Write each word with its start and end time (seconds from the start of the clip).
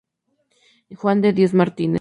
Juan 0.95 1.21
de 1.21 1.31
Dios 1.33 1.53
Martínez. 1.53 1.89